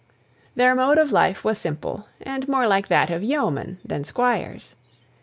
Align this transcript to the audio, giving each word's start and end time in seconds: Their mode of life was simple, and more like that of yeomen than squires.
Their 0.55 0.73
mode 0.73 0.97
of 0.97 1.11
life 1.11 1.43
was 1.43 1.59
simple, 1.59 2.07
and 2.19 2.47
more 2.47 2.65
like 2.65 2.87
that 2.87 3.11
of 3.11 3.21
yeomen 3.21 3.77
than 3.85 4.03
squires. 4.03 4.75